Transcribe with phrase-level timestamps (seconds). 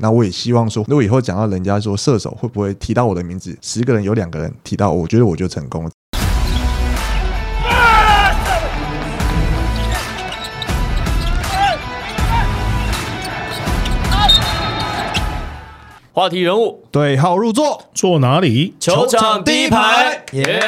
[0.00, 5.90] 那我也希望说，如果以后讲到人家说射手会不会提到我的名字，十个人有两个人提到，我觉得我就成功了。
[16.12, 18.74] 话题人物，对号入座，坐哪里？
[18.78, 20.60] 球场第一排，耶！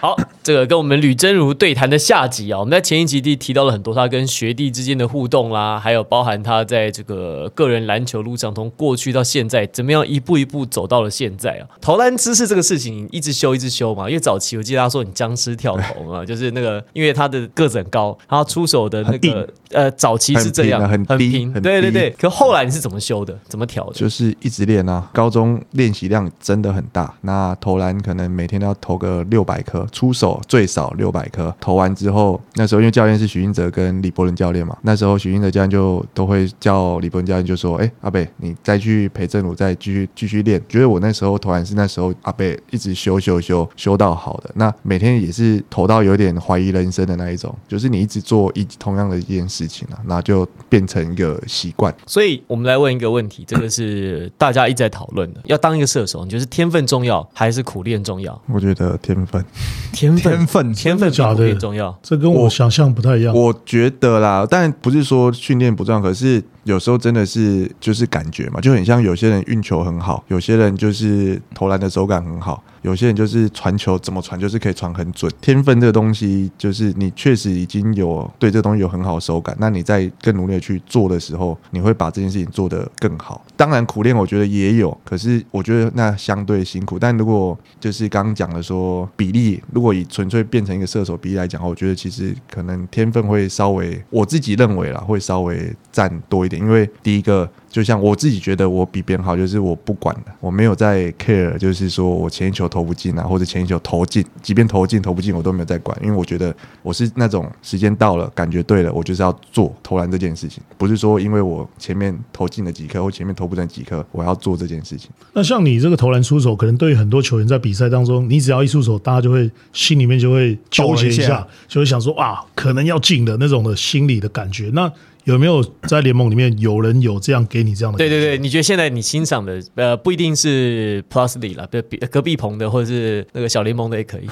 [0.00, 11.68] 好，这个跟我们吕真如对谈的下集啊，我们在前一集地提到了很多他跟学弟之间的互动啦，还有包含他在这个个人篮球路上，从过去到现在，怎么样一步一步走到了现在啊？
[11.82, 23.38] 投篮姿势这个事情一直修一直修嘛，因为早期我记得他说你僵尸跳投嘛，就是那个因为他的个子很高，他出手的那个呃早期是这样很低，对对对，可后来你是怎么修的？
[23.46, 23.92] 怎么调的？
[23.92, 29.86] 就是一直练啊，高中练习量真的很大，那投篮可能每天都要投个六百颗。
[29.92, 51.94] 出手最少六百颗，投完之后，那时候因为教练是许英哲跟李伯伦教练嘛，那时候许英哲教练就都会叫李伯伦教练就说：“哎，阿贝，你再去陪正鲁，再继续继续练。”觉得我那时候投篮是那时候阿贝一直修修修修到好的，那每天也是投到有点怀疑人生的那一种，就是你一直做一同样的一件事情啊，那就变成一个习惯。
[52.06, 58.40] 所以我们来问一个问题，这个是大家一直在讨论的：要当一个射手，你觉得天分重要还是苦练重要？
[58.52, 59.44] 我觉得天分。
[59.92, 63.34] 天天分，天分假的重要，这跟我想象不太一样。
[63.34, 66.42] 我觉得啦，但不是说训练不重要，可是。
[66.64, 75.30] 有时候真的是就是感觉嘛，就很像有些人运球很好，有些人就是投篮的手感很好，有些人就是传球怎么传就是可以传很准。
[75.40, 83.44] 天分这个东西，就是你确实已经有对这东西有很好的手感，那你在更努力的去做的时候，你会把这件事情做得更好。
[83.56, 86.98] 当然苦练我觉得也有，可是我觉得那相对辛苦。
[86.98, 97.50] 但如果就是刚刚讲的说比例，如果以纯粹变成一个射手比例来讲，我觉得其实可能天分会稍微，我自己认为啦，会稍微占多一因为第一个。
[97.70, 106.52] 就像我自己觉得我比别人好，就是我不管了，我没有在 care，就是说我前一球投不进啊，或者前一球投进，即便投进投不进，我都没有在管，因为我觉得
[106.82, 115.08] 我是那种时间到了，感觉对了，我就是要做投篮这件事情，不是说因为我前面投进了几颗或前面投不进几颗，我要做这件事情。
[115.32, 124.70] 那像你这个投篮出手，可能对于很多球员在比赛当中，你只要一出手，大家就会心里面就会纠结一下，就会想说啊，可能要进的那种的心理的感觉。
[124.72, 124.90] 那
[125.24, 127.98] 有没有在联盟里面有人有这样给你这样的？
[127.98, 134.26] 对对对，你觉得现在你欣赏的呃不一定是 Plus 里了，隔壁隔壁棚的或者是那个小联盟的也可以。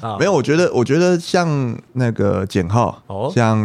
[0.18, 3.58] 没有，我觉得我觉得像那个简浩，哦，像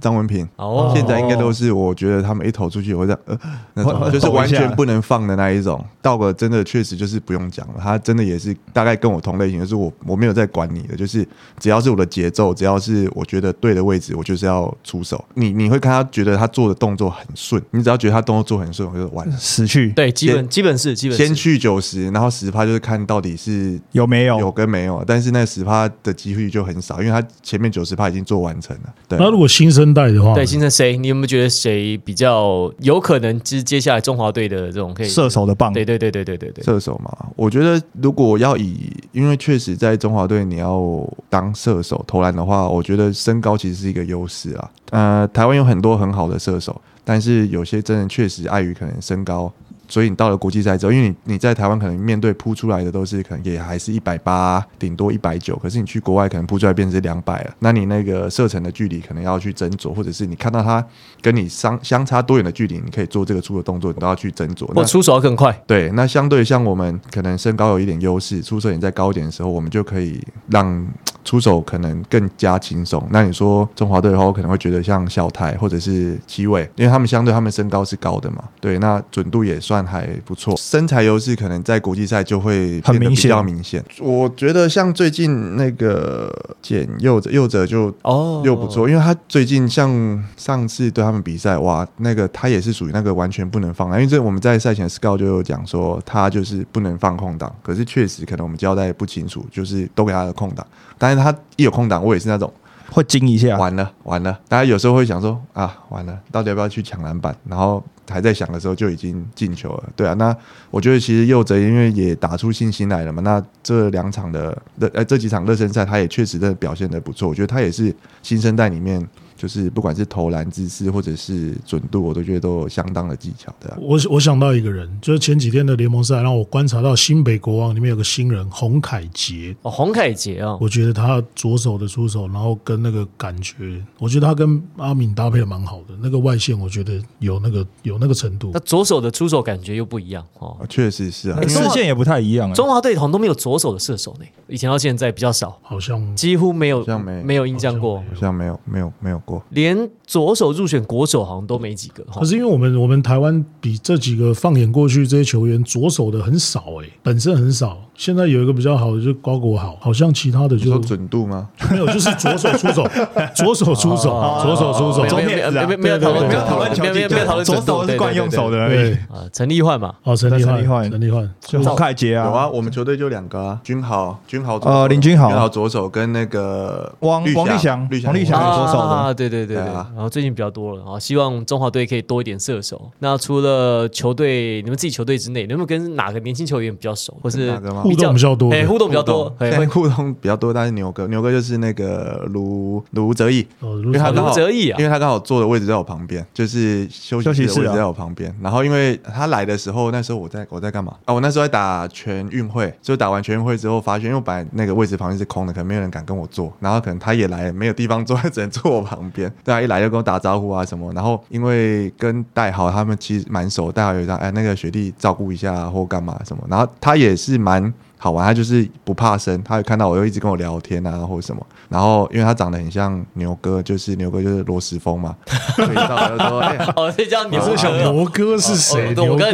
[0.00, 3.38] 张文平，哦，现在应该都是我觉得他们一投出去会这样，呃，
[3.74, 5.82] 那种就是完全不能放的那一种。
[6.02, 11.26] 道格真的确实就是不用讲了，他真的也是大概跟我同类型，就是我我没有在管你的，就是
[11.58, 14.24] 只要是我的节奏，只要是我觉得对的位置，我。
[14.24, 19.90] 就是要出手，你你会看他觉得他做的动作很顺，你只要觉得他动作做很顺，我就完了，死去。
[19.92, 28.94] 对，基本基本是基本先去九十，然后十趴就是看到底是有没有有跟没有，但是那十趴的机会就很少，因为他前面九十趴已经做完成了。
[29.08, 35.72] 对，那如果新生代的话，对新生谁，你有没有觉得谁比较有可能是接下来中华队的这种可以射手的棒？
[35.72, 40.82] 对对对对对对对，射手嘛，我觉得如果要以，因为确实在中华队你要
[41.28, 44.70] 当射手投篮的话，我觉得身高其实是一个优势啊。
[44.90, 49.52] 呃，台湾有很多很好的射手，但是有些真人确实碍于可能身高。
[49.88, 60.84] 所以你到了国际赛之后，因为你你在台湾可能面对扑出来的都是可能也还是一百八，顶多一百九，可是你去国外可能扑出来变成两百了，那你那个射程的距离可能要去斟酌，或者是你看到他
[61.20, 64.66] 跟你相相差多远的距离，你可以做这个出的动作，你都要去斟酌。
[64.74, 65.52] 我出手更快。
[65.66, 70.86] 对，那相对像我们可能身高有一点优势，出手点再高一点的时候，我们就可以让
[71.24, 73.06] 出手可能更加轻松。
[73.10, 79.73] 那你说中华队的话，我可能会觉得像小台或者是七伟，因为他们相对他们身高是高的嘛，对，那准度也算。
[79.74, 83.84] 算还不错，身材优势可能在国际赛就会很明显，比较明显。
[83.98, 88.42] 我觉得像最近那个简佑哲，佑哲就哦。
[88.44, 100.64] 又不错，因为他最近像上次对他们比赛，哇，那个他也是属于那个完全不能放，因为这我们在赛前 scout 就有讲说他就是不能放空档，可是确实可能我们交代不清楚，就是都给他的空档，
[100.98, 102.52] 但是他一有空档，我也是那种
[102.94, 107.82] 会惊一下，完了完了，大家有时候会想说啊，完了，到底要不要去抢篮板，然后。
[108.06, 110.36] 还在想的时候就已经进球了，对啊，那
[110.70, 117.92] 我觉得其实佑哲因为也打出信心来了嘛，那这两场的热呃这几场热身赛他也确实的表现的不错，我觉得他也是
[118.22, 119.02] 新生代里面
[119.36, 123.76] 就是不管是投篮姿势或者是准度，我都觉得都有相当的技巧的。
[123.80, 138.60] 我我想到一个人，就是前几天的联盟赛，让我观察到新北国王里面有个新人洪凯杰，哦，洪凯杰啊，我觉得他左手的出手，然后跟那个感觉，我觉得他跟阿敏搭配的蛮好的，那个外线我觉得有那个有那个程度那。
[138.60, 140.56] 左手的出手感觉又不一样哦。
[140.58, 142.54] 哦确实是啊，视线也不太一样、欸。
[142.54, 149.42] 中华队好像都没有左手的射手呢，以前到现在比较少，好像几乎没有好像没没有印象过，好像没有没有没有过。
[149.50, 152.04] 连左手入选国手好像都没几个。
[152.04, 157.78] 哈可是因为我们我们台湾比这几个放眼过去，这些球员左手的很少诶、本身很少。
[157.96, 161.48] 现在有一个比较好的就是瓜果好，好像其他的就准度吗？
[161.70, 162.86] 没有，就是左手出手，
[163.34, 165.22] 左手出手，左手出手没。
[165.22, 182.90] 有没有没有没有没有讨论没有讨论没有讨论左手是惯用手的而对已。，啊，陈立焕嘛，哦，陈立焕，陈立焕陈立焕，就洪凯杰啊，有啊，我们球队就两个啊，君豪，君豪左呃林君豪君豪左手跟那个王绿王立祥绿王立祥翔左手的啊，对对对对，然后最近比较多了啊，希望中华队可以多一点射手。
[182.98, 198.34] 那除了球队，你们自己球队之内，你们跟哪个年轻球员比较熟，或是哪个吗互动比较多的哎，互动比较多，哎会互动比较多，但是牛哥，牛哥就是那个卢卢泽义，哦，因为他刚好卢泽义啊因为他刚好坐的位置在我旁边，就是休息休息室的位置在我旁边。
[198.40, 201.12] 然后因为他来的时候，那时候我在我在干嘛啊？
[201.12, 209.30] 我那时候在打全运会，就打完全运会之后，发现因为我本来那个位置旁边是空的，可能没有人敢跟我坐，然后可能他也来，没有地方坐， 只能坐我旁边。
[209.44, 210.92] 对啊，一来就跟我打招呼啊什么。
[210.94, 217.73] 然后因为跟戴豪他们其实蛮熟，戴豪有一张哎那个学弟照顾一下、啊、或干嘛什么，然后他也是蛮。
[218.04, 221.40] 好玩，他就是不怕生，他会看到我又一直跟我聊天啊，或者什么。
[221.70, 225.16] 然后因为他长得很像牛哥，就是牛哥就是罗时峰嘛，
[225.56, 228.88] 所以到我就说，哎、哦，所以叫牛哥牛哥是谁？
[228.88, 229.32] 我牛哥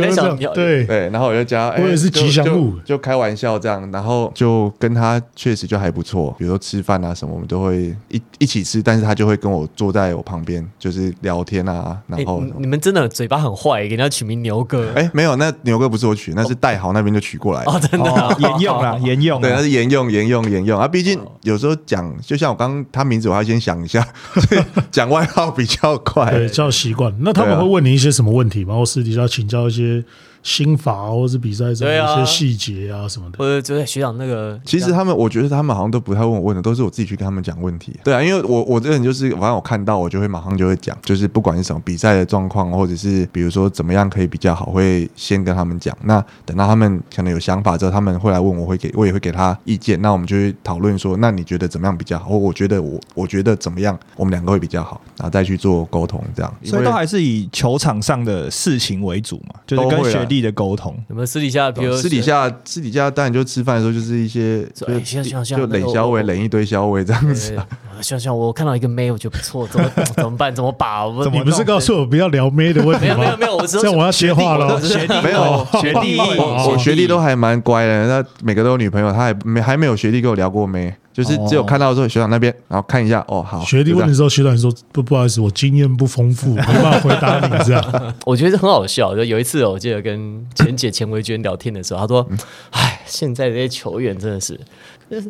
[0.55, 14.93] 对，对，然后我就加，哎我也是吉祥物就就，开玩笑这样，然后就跟他确实就还不错，比如说吃饭啊什么，我们都会一一起吃，但是他就会跟我坐在我旁边，就是聊天啊，然哎后你你们真的嘴巴很坏，给人家取名牛哥。
[14.95, 17.73] 哎、没有，那牛哥不是我取，那是代豪那边就取过来的。
[17.73, 19.43] 哦，真的啊哦，沿用啦，沿用啊。
[19.43, 20.87] 对，他是沿用、沿用、沿用啊！
[20.87, 24.07] 毕竟有时候讲，就像我刚刚他名字，我要先想一下，
[24.91, 26.31] 讲外号比较快。
[26.31, 27.13] 对，叫习惯。
[27.21, 28.77] 那他们会问你一些什么问题吗？
[28.77, 30.05] 我私底下请教一些
[30.43, 33.39] 心法，或是比赛上的对啊一些细节啊什么的。
[33.39, 37.95] 或者就是学长那个，其实他们，我觉得他们好像都不太问我问的，都是我自己去跟他们讲问题。
[38.05, 45.97] 对啊，因为我我这个人就是，反正我看到我就会马上就会讲，就是不管是什么比赛的状况，或者是比如说怎么样可以比较好，会先跟他们讲。
[46.03, 50.01] 那等到他们可能有想法之后，他们会来问我，会给我也会给他意见。
[50.01, 52.31] 那我们就会讨论说，那你觉得怎么样比较好？
[52.31, 56.55] 或我觉得我我觉得怎么样，我们两个会比较好，然后再去做沟通这样。
[56.65, 60.97] 所以都还是以球场上的事情为主嘛，就是跟学弟的沟通。
[61.09, 67.59] 有没有私底下，比如私底下私底下当然就吃饭的时候就是一些就说哎像像像就那个垒小尾我垒一堆小尾这样子。
[68.01, 70.55] 像像我看到一个妹，我觉得不错，怎么 怎么办？
[70.55, 71.07] 怎么把？
[71.07, 73.25] 我怎么你不是告诉我不要聊妹的问题没有吗？
[73.25, 87.85] 没有没有，我是这样我要学话了学弟没有学弟我我学弟都还蛮乖的，那每个都有女朋友，他还没还没有学弟跟我聊过没，就是只有看到说学长那边，然后看一下，哦好，学弟问的时候，学长说不不好意思，我经验不丰富， 没办法回答你这样。
[88.25, 89.15] 我觉得很好笑。
[89.17, 92.27] 就有一次，我记得跟钱姐钱维娟聊天的时候，她说
[92.71, 94.59] ：“哎，现在这些球员真的是，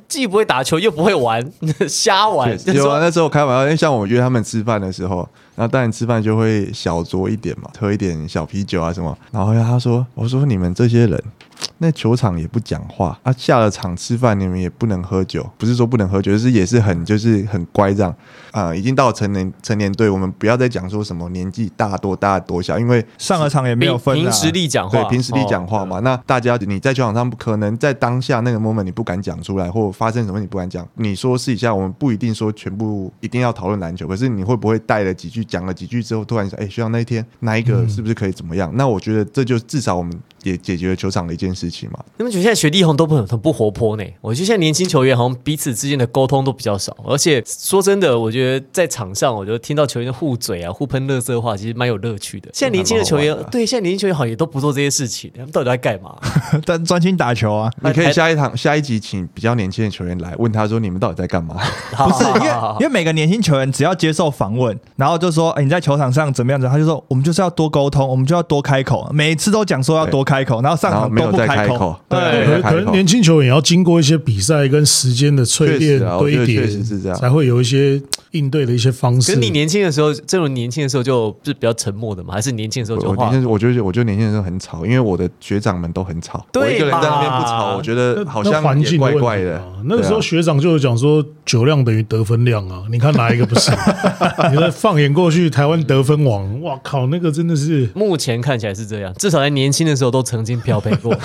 [0.07, 1.43] 既不会打球又不会玩，
[1.89, 9.17] 瞎玩。”有啊，那时候开玩笑，因为像我约他们吃饭的时候，然后当然吃饭就会小酌一点嘛，喝一点小啤酒啊什么。
[9.33, 11.23] 然后他说：“我说你们这些人，
[11.79, 18.15] 那球场也不讲话啊，下了场吃饭你们也不能喝酒，不是说不能喝酒，就是也是很就是很乖这样
[18.53, 25.99] 啊、已经到成年成年队，我们不要再讲说什么年纪大多大多小，因为上了场也没有分啊凭凭实力讲话，对，凭实力讲话嘛。
[25.99, 26.01] 哦。
[26.01, 30.87] 那大家你在球场上不可能在当下那个 moment 你不敢讲出来，或发生什么你不敢讲。
[30.95, 38.71] 你说试一下我们不一定说全部一定要讨论篮球，可是你会不会带了几句讲了几句之后，突然想，哎、学长那一天那一个是不是可以怎么样？
[38.75, 41.99] 那我觉得这就至少我们也解决了球场的一件事情嘛。
[42.19, 44.05] 你们觉得现在学弟红都不很很不活泼呢？
[44.21, 52.51] 我觉得现在年轻球员好像彼此之间的沟通都比较少，而且说真的，我觉得在场上，我觉得听到球员互嘴啊、互喷乐色话，其实蛮有乐趣的。
[52.53, 56.17] 现在年轻的球员对现在年轻球员好像也都不做这些事情，他们到底在干嘛？
[56.65, 57.71] 但专心打球啊。
[57.83, 61.57] 你可以下一场下一集请比较年轻的球员来问他说，你们到底在干嘛？
[61.97, 72.63] 不是，因为因为每个年轻球员只要接受访问，然后就说、哎你在球场上怎么样子，他就说我们就是要多沟通，我们就要多开口，每一次都讲说要多开口，然后上场没有都不开再开口，对。
[72.63, 77.19] 可能年轻球员也要经过一些比赛跟时间的淬炼堆叠确实是这，样。
[77.19, 79.33] 才会有一些应对的一些方式。
[79.33, 83.27] 可是你年轻的时候，这种年轻的时候就是比较沉默的嘛，还是年轻的时候就话？
[83.27, 89.57] 我年轻，我觉得我觉得年轻的时候很吵，因为我的学长们都很吵，对我一个人在那边不吵，我觉得好像环境怪怪的。
[89.57, 89.65] 啊。
[89.87, 93.73] 那个时候学长就有讲说，酒量等于得分量啊，你看哪一个不是？
[94.53, 101.17] 你再放眼过去，台湾得分王，哇靠，那个真的是目前看起来是这样，至少在年轻的时候都曾经漂配过。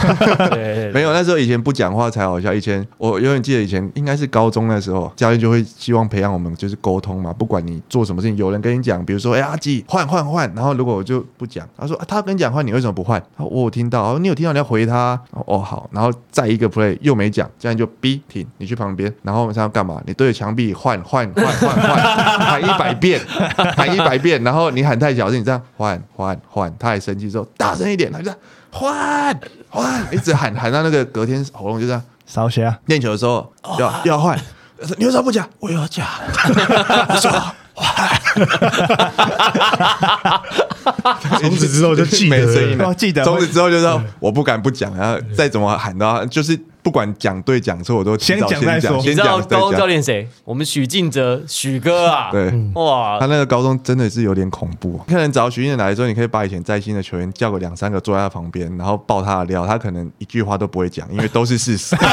[0.93, 2.53] 没有，那时候以前不讲话才好笑。
[2.53, 13.21] 以前我永远记得，以前应该是高中那时候，教练就会希望培养我们就是沟通嘛，不管你做什么事情，有人跟你讲，比如说，哎、阿基换换换，然后如果我就不讲，他说、啊他跟你讲换，你为什么不换？
[13.37, 20.01] 他说我有听到，哦你有听到你要回他，哦好，然后再一个 play 又没讲，教练就逼停，你去旁边，然后他要干嘛？
[20.05, 21.97] 你对着墙壁换换换换换，
[22.39, 23.19] 喊一百遍，
[23.75, 28.39] 喊一百遍，然后你喊太小声，你这样换换换，他还生气说大声一点，他就这样
[28.77, 29.39] 换
[29.70, 32.03] 换，一直喊喊到那个隔天喉咙就这样。
[32.25, 34.38] 少血啊，练球的时候要要换，
[34.98, 35.50] 你为什么不讲？
[35.60, 36.05] 我要讲，
[37.08, 37.32] 我说
[41.39, 43.24] 从此之后就记得没声音了，哦记得。
[43.24, 43.88] 从此之后就是
[44.20, 50.27] 我不敢不讲，然后再怎么喊都要，就是不管讲对讲错，我都先讲再说你知道高中教练谁？
[50.44, 52.30] 我们许晋哲，许哥啊。
[52.32, 52.54] 对。
[52.75, 61.96] 哇他，那个高中真的是有点恐怖，可能找许晋哲来的时候，你可以把以前在新的球员叫个两三个坐在他旁边，然后爆他的料，他可能一句话都不会讲，因为都是事实。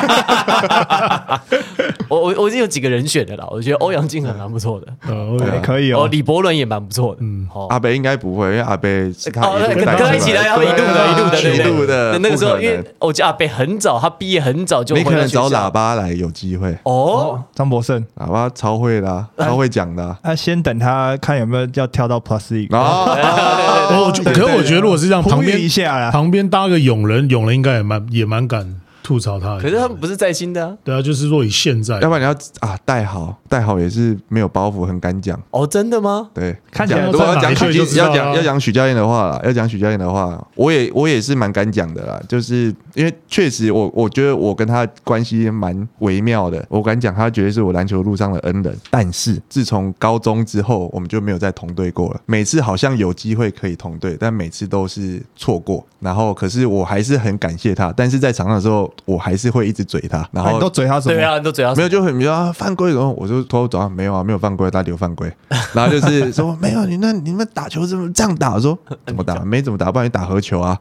[2.08, 6.08] 我我我已经有几个人选的啦，我觉得欧阳靖很蛮不错的，呃，可以哦。
[6.10, 7.66] 李伯伦也蛮不错的，嗯，哦。
[7.68, 9.42] 阿北应该不会，因为阿北是他
[9.74, 20.18] 跟他一起来，然后一路的，一路的，对一对对路的，那个时候，因为我记得阿北很早，他毕业很早就你可能找喇叭来有机会，哦，张博胜，喇叭超会的啊，超会讲的啊。
[20.22, 26.10] 那先等他看有没有要跳到 Plus 我我觉可是我觉得如果是这样，旁边一下啦。
[26.10, 29.58] 旁边搭个永人，永人应该也蛮也蛮敢吐槽他。
[29.58, 35.40] 可是他们不是在新的啊对啊，就是说以现在要不然你要啊带好，带好也是没有包袱，很敢讲。
[35.50, 36.30] 哦，真的吗？
[36.34, 48.76] 对，看起来讲如果要讲许要讲要讲许教练的话啦，要讲许教练的话，我也我也是蛮敢讲的啦，就是因为确实我我觉得我跟他关系蛮微妙的，我敢讲他绝对是我篮球路上的恩人。
[48.90, 52.20] 但是自从高中之后，我们就没有再同队过了。
[52.26, 55.84] 每次好像有机会可以同队，但每次都是错过。
[56.00, 61.14] 然后可是我还是很感谢他，但是在场上的时候，我还是会一直嘴他，然后啊你都嘴他什么？
[61.14, 65.30] 对啊，你都嘴要没有，就很比较啊犯规，然后我就偷偷找他，没有啊，没有犯规，他有犯规。
[65.74, 68.54] 然后就是说没有，你那你们打球怎么这样打？
[68.54, 69.34] 我说怎么打？
[69.44, 70.78] 没怎么打，不然你打何球啊。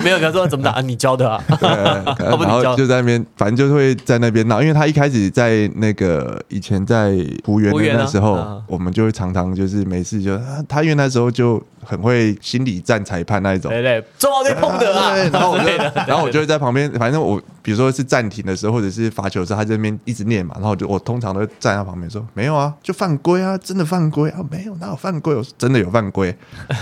[0.00, 0.72] 没有，他说怎么打？
[0.72, 1.42] 啊你教的啊？
[1.60, 13.70] 对然后就在那边，反正就会在那边闹，因为他一开始在那个以前在湖园的时候，啊我们就会常常就是每次就啊他因为那时候就很会心理战裁判那一种。
[13.70, 15.66] 对对，中华队碰的啊对，然后我就
[16.06, 26.32] 然后我就会在旁边，反正我比如说是暂停的时候，或者是罚球的时候，他在那边一直念嘛，然后我就我通常都会站在他旁边说没有啊，就犯规啊，真的犯规啊，没有哪有犯规，我说真的有犯规，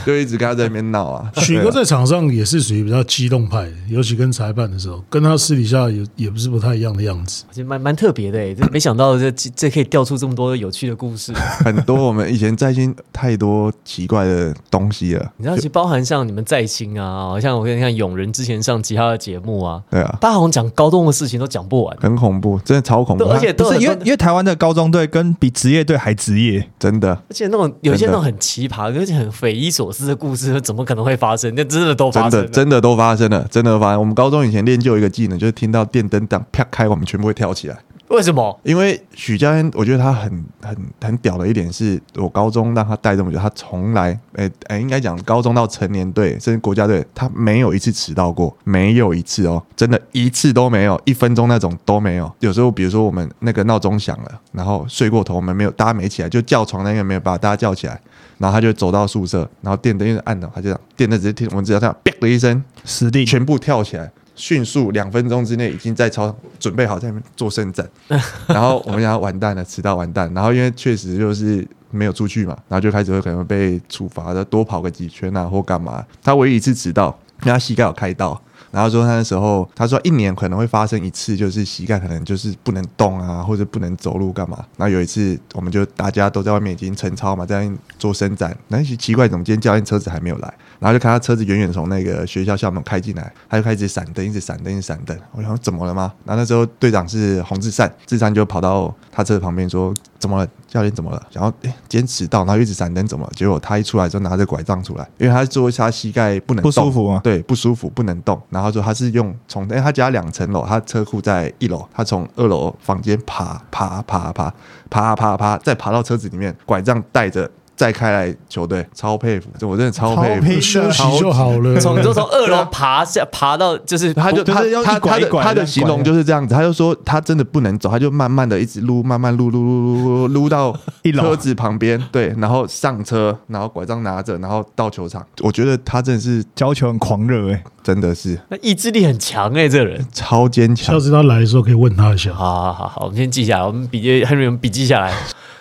[0.05, 1.33] 就一直跟他在那边闹啊。
[1.37, 7.45] 许哥在场上也是属于比较激动派的，尤其跟裁判的时候，跟他私底下也也不是不太一样的样子。
[7.51, 11.33] 其实蛮蛮特别的哎，这没想到这这可以调出这么多有趣的故事。
[11.65, 31.53] 很多我们以前在新太多奇怪的东西了，你知道，其实包含像你们在新啊，好像我跟你看永仁之前上其他的节目啊，对啊，大家好像讲高中的事情都讲不完，很恐怖，真的超恐怖，而且都是因为因为台湾的高中队跟比职业队还职业，真的而且那种有一些那种很奇葩，而且很匪夷所思的故事，怎么可能会发生？
[31.57, 32.43] 那真的都发生真。
[32.43, 34.01] 的真的都发生了，真的发生。
[34.01, 37.79] 我们高中以前练就一个技能，就是听到电灯档啪开，我们全部会跳起来。
[38.15, 38.61] 为什么？
[38.63, 52.33] 因为许教练，我觉得他很很很屌的一点是，我高中让他带这么久，他从来，诶、诶、应该讲高中到成年队甚至国家队，他没有一次迟到过，没有一次哦，真的一次都没有，一分钟那种都没有。
[52.39, 58.01] 有时候比如说我们那个闹钟响了，然后睡过头，我们没有，大家没起来，就叫床那个没有把大家叫起来，
[58.39, 67.89] 然后他就走到宿舍，然后电灯一直按了，他就这样，电灯直接听，我们只要这样，啪的一声，实力全部跳起来，迅速两分钟之内已经在操场准备好在那边做伸展，
[68.49, 76.05] 然后我们想要完蛋了，迟到完蛋，然后因为确实就是没有出去嘛，然后就开始会可能被处罚的多跑个几圈啊或干嘛。
[76.23, 78.41] 他唯一一次迟到，因为他膝盖有开刀。
[78.75, 84.59] 然后说他那时候他说一年可能会发生一次，就是膝盖可能就是不能动啊，或者不能走路干嘛。
[84.77, 90.53] 然后有一次我们就大家都在外面已经晨操嘛，在做伸展，那奇怪，怎么今天教练车子还没有来？
[90.81, 95.17] 然后就看他车子远远从那个学校校门开进来，他就开始闪灯，一直闪灯，一直闪灯。
[95.33, 96.13] 我想怎么了吗？
[96.25, 100.49] 然后那时候队长是洪志善，志善就跑到他车子旁边说：“怎么了？
[100.67, 103.33] 教练怎么了？”然后哎，坚持到，然后一直闪灯，怎么了？
[103.37, 107.21] 结果他一出来就拿着拐杖出来，因为他说他膝盖不能不舒服吗？
[107.23, 108.41] 对，不舒服，不能动。
[108.49, 114.51] 然后说他是用从，因为他家两层楼，他车库在一楼，他从二楼房间爬爬爬爬
[114.89, 117.51] 爬爬爬爬，再爬到车子里面，拐杖带着。
[117.77, 120.61] 再开来球队，超佩服，这我真的超佩服。
[120.61, 130.73] 休息就好了，从就从二楼爬下爬到，就是他就他他他的他的形容就是这样子，他就说他真的不能走，他就慢慢的一直撸，慢慢撸撸撸撸撸到
[131.13, 135.25] 车子旁边，对，然后上车，然后拐杖拿着，然后到球场。
[135.41, 140.95] 我觉得他真的是教球很狂热哎，真的是，那意志力很强哎，这个人超坚强。
[140.95, 142.33] 下次他来的时候可以问他一下。
[142.33, 145.13] 好好好好，我们先记下来，我们笔记还没有笔记下来。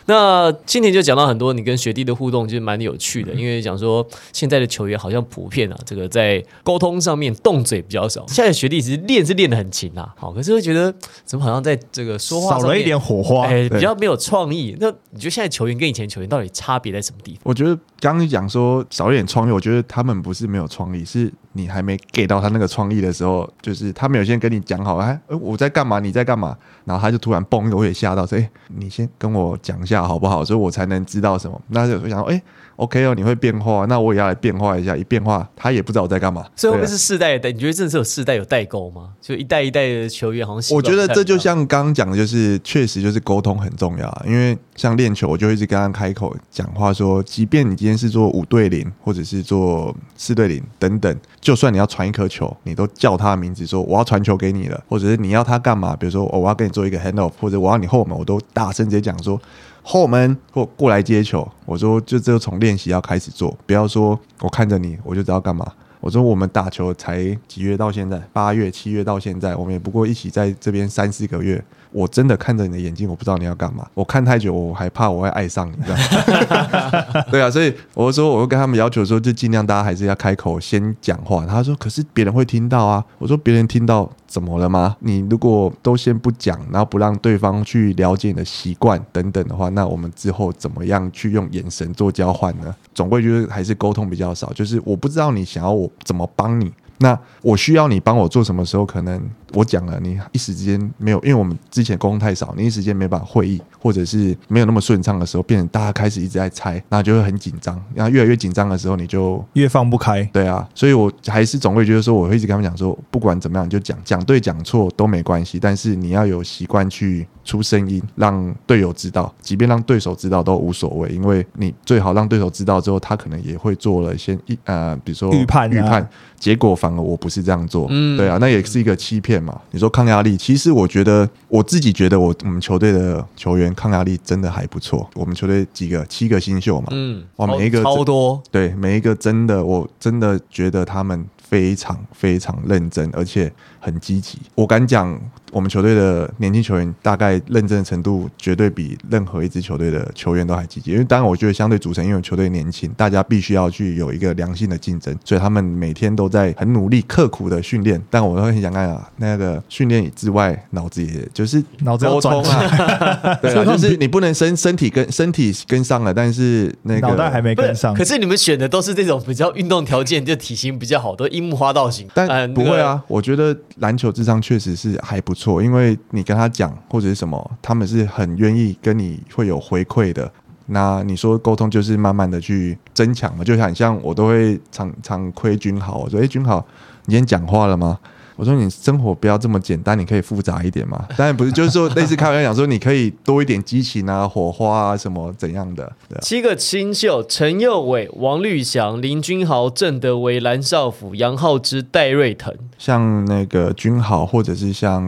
[0.05, 3.33] 那今天就讲到很多你跟学弟的互动，就是蛮有趣的。
[3.33, 8.25] 因为讲说现在的球员好像普遍啊，这个在沟通上面动嘴比较少。
[8.27, 10.93] 现在学弟其实练是练的很勤啊，好，可是会觉得
[11.25, 14.75] 怎么好像在这个说话少了一点火花，哎，比较没有创意。
[14.79, 17.41] 那你觉得现在球员跟以前球员到底差别在什么地方？
[17.43, 25.99] 我觉得刚刚讲说少一点创意，我觉得他们不是没有创意，是你还没给到他那个创意的时候，就是他没有先跟你讲好，哎，我在干嘛？
[25.99, 26.57] 你在干嘛？
[26.85, 30.03] 然后他就突然蹦，我也吓到，说，哎，你先跟我讲一下。
[30.07, 30.43] 好不好？
[30.43, 31.61] 所以我才能知道什么。
[31.69, 32.41] 那就想，哎。
[32.77, 34.97] OK 哦，你会变化，那我也要来变化一下。
[34.97, 36.45] 一变化，他也不知道我在干嘛。
[36.55, 37.51] 所以会不会是世代的？
[37.51, 39.09] 你觉得真的是有世代有代沟吗？
[39.21, 40.75] 就一代一代的球员好像。
[40.75, 44.23] 我觉得这就像刚刚讲的，就是确实就是沟通很重要。
[44.25, 55.95] 因为像练球，我就一直跟他开口讲话说，即便你今天是做五对零，或者是做四对零等等，就算你要传一颗球，你都叫他的名字，说我要传球给你了，或者是你要他干嘛？
[55.95, 59.39] 比如说，我要跟你做一个 hand off，或者我要你后门，我都大声直接讲说。
[59.83, 65.69] 后门或过来接球，我说就这个从练习要开始做，不要说我看着你我就知道干嘛。
[65.99, 71.63] 我说我们打球才几月到现在，八月七月到现在，我们也不过一起在这边三四个月。
[71.93, 73.87] 我真的看着你的眼睛，我不知道你要干嘛。
[73.93, 75.75] 我看太久，我还怕我会爱上你，
[77.31, 81.45] 对啊，所以我说，我会跟他们要求说，就尽量大家还是要开口先讲话。
[81.45, 83.03] 他说，可是别人会听到啊。
[83.19, 84.95] 我说，别人听到怎么了吗？
[84.99, 92.75] 你如果都先不讲，然后不让对方去了解你的习惯等等的话，那我们之后怎么样去用眼神做交换呢？
[92.95, 96.71] 总归就是还是沟通比较少，就是我不知道你想要我怎么帮你。
[97.03, 98.85] 那我需要你帮我做什么时候？
[98.85, 107.77] 可能我讲了，你一时之间没有，因为我们之前沟通太少，你一时间没办法会议，或者是没有那么顺畅的时候，变成大家开始一直在猜，那就会很紧张。
[107.93, 110.23] 然后越来越紧张的时候，你就越放不开。
[110.31, 126.07] 对啊，所以我还是总会觉得说，我会一直跟他们讲说，不管怎么样，就讲讲对讲错都没关系，但是你要有习惯去出声音，让队友知道，即便让对手知道都无所谓，因为你最好让对手知道之后，他可能也会做了先一呃，比如说预判预判。
[126.39, 129.59] 结果反而我不是这样做，嗯对啊，那也是一个欺骗嘛。
[129.71, 135.09] 你说抗压力，其实我觉得我自己觉得我我们球队的球员抗压力真的还不错。
[135.15, 144.39] 我们球队几个七个新秀嘛，嗯，哇，每一个超多，对，每一个真的，我真的觉得他们非常非常认真，而且很积极。
[144.55, 145.19] 我敢讲。
[145.53, 150.91] 我们球队的年轻球员大概认真的程度，绝对比任何一支球队的球员都还积极。
[150.91, 158.01] 因为当然，我觉得相对组成，因为球队年轻，大家必须要去有一个良性的竞争，所以他们每天都在很努力、刻苦的训练。
[158.09, 167.93] 但我会很想看啊，那个训练之外，脑子也就是脑子要转啊，对啊，就是你不能身身体跟身体跟上了，但是那个脑袋还没跟上。
[167.93, 172.07] 可是你们选的都是这种比较运动条件，就体型比较好，的樱木花道型。
[172.15, 175.42] 但不会啊，我觉得篮球智商确实是还不错。
[175.43, 180.31] 错，因为你跟他讲或者是什么，他们是很愿意跟你会有回馈的。
[180.67, 186.65] 那你说沟通就是慢慢的去增强嘛，就很像我都会常常亏君豪，我说哎君豪，
[187.05, 187.99] 你今天讲话了吗？
[188.35, 191.05] 我说你生活不要这么简单，你可以复杂一点嘛。
[191.15, 195.91] 当然不是，就是说类似开玩笑讲说，你可以多一点激情啊、火花啊什么怎样的。
[196.21, 202.51] 七个新秀：陈佑伟、王绿祥、林君豪、郑德维、蓝少辅、杨浩之、戴瑞腾。
[202.83, 205.01] 像那个君豪，或者是像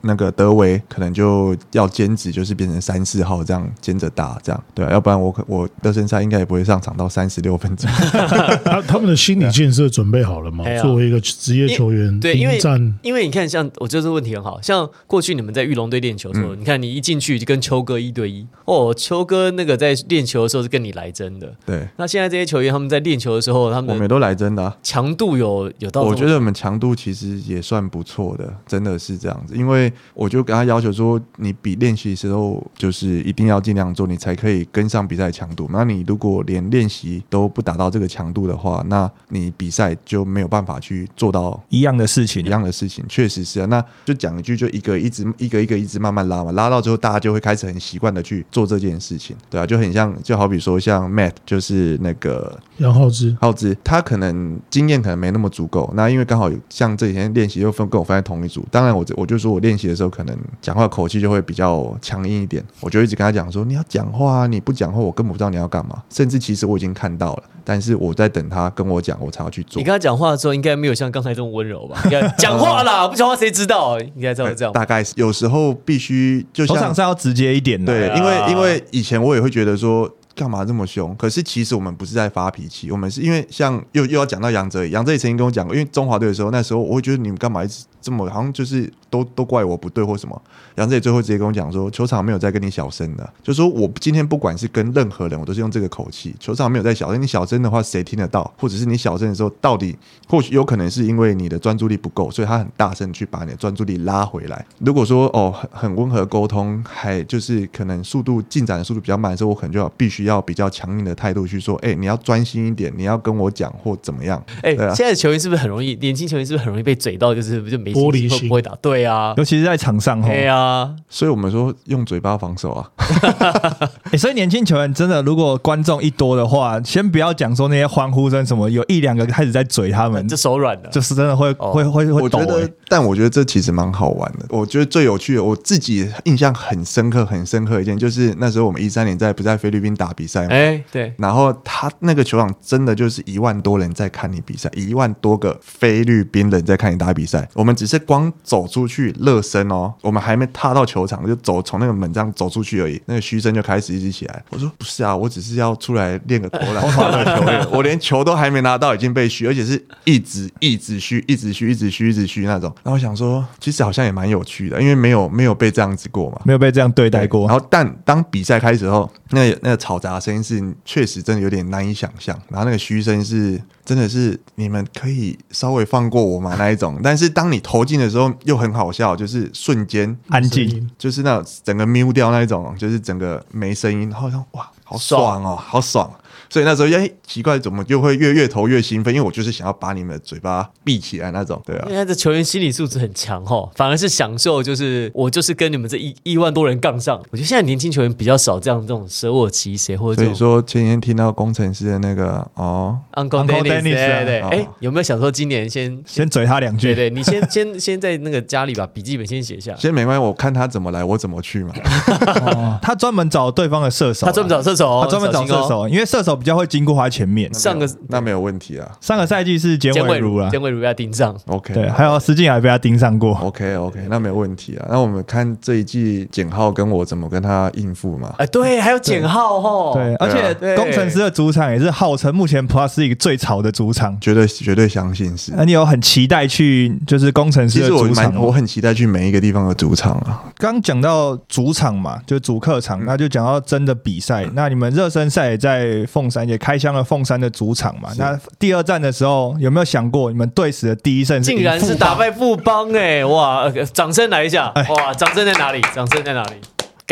[0.00, 7.86] 那个德维，可能就要兼职，就是变成三四号这样兼着打，这样对啊，要不然我可我热身赛应该也不会上场到三十六分钟。
[8.64, 10.64] 他他们的心理建设准备好了吗？
[10.80, 12.58] 作为一个职业球员，对，因为。
[13.02, 21.52] 因为你看，像我觉得这个问题很好，像过去你们在玉龙队练球的时候，你看你一进去就跟秋哥一对一哦，秋哥那个在练球的时候是跟你来真的。
[21.66, 26.00] 对，那现在这些球员他们在练球的时候，他们我们都来真的，强度有有到。
[26.00, 26.94] 我觉得我们强度。
[27.02, 29.56] 其实也算不错的，真的是这样子。
[29.56, 35.68] 因为我就跟他要求说，你比练习的时候就是一定要尽量做，你才可以跟上比赛强度。
[35.72, 43.66] 那你如果连练习都不达到这个强度的话，那你比赛就没有办法去做到一样的事情一，样的事情，确实是啊。
[43.66, 69.92] 那就讲一句，就一个一直一个一个一直慢慢拉嘛，拉到之后，大家就会开始很习惯的去做这件事情，对啊，就很像，就好比说像 Matt，就是那个杨浩之，浩之，他可能经验可能没那么足够，那因为刚好有像这几天练习又分跟我分在同一组，当然我我就说我练习的时候可能讲话口气就会比较强硬一点，我就一直跟他讲说你要讲话啊，你不讲话我根本不知道你要干嘛，甚至其实我已经看到了，但是我在等他跟我讲，我才要去做你跟。
[69.92, 72.00] 他讲话的时候，应该没有像刚才这么温柔吧？
[72.04, 74.00] 应该讲话啦，不讲话谁知道？
[74.00, 74.72] 应该这样这样。
[74.74, 77.92] 大概是有时候必须就球像场上要直接一点的。
[77.92, 80.10] 对，啊因为因为以前我也会觉得说。
[80.34, 81.14] 干嘛这么凶？
[81.16, 90.42] 可是其实我们不是在发脾气，我们是因为像又又要讲到杨哲宇，杨哲宇曾经跟我讲过，因为中华队的时候，那时候我会觉得你们干嘛一直这么好像就是都都怪我不对或什么。
[90.76, 98.52] 杨哲也最后直接跟我讲说，球场没有在跟你小声的，就说我今天不管是跟任何人，我都是用这个口气，球场没有在小声，你小声的话谁听得到？
[98.58, 104.64] 或者是你小声的时候，到底或许有可能是因为你的专注力不够，所以他很大声去把你的专注力拉回来。
[104.78, 114.42] 如果说哦很很温和沟通，还就是可能速度进展的速度比较慢的时候，我可能就要必须要比较强硬的态度去说，哎、你要专心一点，你要跟我讲或怎么样。
[114.62, 115.94] 哎、现在的球员是不是很容易？
[115.96, 117.34] 年轻球员是不是很容易被嘴到？
[117.34, 118.74] 就是就没玻璃会不会打？
[118.82, 122.88] 对啊，尤其是在场上吼，对啊，所以我们说用嘴巴防守啊，
[124.12, 130.88] 欸所以年轻球员真的，如果观众一多的话，先不要讲说那些欢呼声什么，有一两个开始在嘴他们，这手软的。
[130.90, 134.46] 就是真的会哦会会会抖我觉得欸。，但我觉得这其实蛮好玩的。
[134.50, 147.48] 我觉得最有趣的，我自己印象很深刻、很深刻一件，就是那时候我们一三年在不在菲律宾打比赛嘛，哎、对，然后他那个球场真的就是一万多人在看你比赛，一万多个菲律宾人在看你打比赛。
[147.54, 154.40] 我们只是光走出去热身哦，我们还没踏到球场，就走从那个门这样走出去而已，那个嘘声就开始一直起来。
[154.50, 156.80] 我说不是啊，我只是要出来练个投篮、
[157.72, 162.72] 我连球都还没拿到，已经被嘘，而且是一直一直嘘，一直嘘，一直嘘，一直嘘那种。
[162.84, 166.40] 然后我想说，其实好像也蛮有趣的，因为没有没有被这样子过嘛。
[166.44, 167.58] 没有被这样对待过然。
[167.58, 172.40] 后，但当比赛开始后，那个那个嘈杂的声音是确实真的有点难以想象。
[172.48, 177.00] 然后那个嘘声是真的是你们可以稍微放过我吗那一种。
[177.02, 186.10] 但是当你投进的时候又很好笑，就是瞬间安静，就是那整个 mute 掉那一种，就是整个没声音，然后说哇好爽哦，好爽。
[186.52, 189.14] 所以那时候，哎，奇怪，怎么就会越越投越兴奋？
[189.14, 191.96] 因为我就是想要把你们的嘴巴闭起来那种，对啊因。
[191.96, 197.18] 为这球员心理素质很强哦，反而是享受，就是我就是跟你们这一一万多人杠上。
[197.30, 206.88] 我觉得现在年轻球员比较少这样这种舍我其谁或者所以说前几天听到工程师的那个哦，Uncle 啊对对，哦哎，有没有想说今年先先嘴他两句。
[206.94, 209.74] 对对，你先 先先在那个家里把笔记本先写下。
[209.76, 211.72] 先没关系，我看他怎么来，我怎么去嘛。
[212.44, 215.46] 哦他专门找对方的射手啊，他专门找射手哦，他专门找。
[215.46, 217.52] 射手，因为射手比较会经过他前面。
[217.54, 218.90] 上个那没有问题啊。
[219.00, 223.32] 上个赛季是简简伟伟如了，简伟如被他盯上，OK，对，还有施晋还被他盯上过。
[223.36, 224.86] OK OK，那没有问题啊。
[224.90, 228.34] 那我们看这一季简浩跟我怎么跟他应付嘛。
[228.38, 234.18] 哎，对，还有简浩哈，对，而且工程师的主场也是号称目前 Plus League 最潮的主场。
[234.20, 235.52] 绝对绝对相信是。
[235.54, 240.42] 那你有很期待去就是工程师其实我的主场我很期待去每一个地方的主场啊。
[240.56, 244.44] 刚讲到主场嘛，就主客场，嗯那就讲到真的比赛。
[244.54, 248.08] 那你们热身赛也在凤山，也开箱了凤山的主场嘛。
[248.16, 253.64] 那第二站的时候，有没有想过你们队史的第一胜是竟然是打败富邦哎，哇！
[253.64, 255.12] 呃掌声来一下哎，哇！
[255.12, 255.82] 掌声在哪里？
[255.94, 256.54] 掌声在哪里？